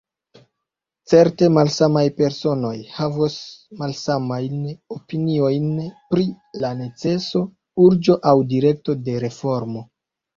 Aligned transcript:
Certe 1.11 1.47
malsamaj 1.57 2.01
personoj 2.21 2.71
havos 2.93 3.35
malsamajn 3.81 4.55
opiniojn 4.95 5.67
pri 6.15 6.25
la 6.63 6.71
neceso, 6.81 7.43
urĝo 7.85 8.17
aŭ 8.33 8.35
direkto 8.55 8.97
de 9.09 9.19
reformo. 9.27 9.85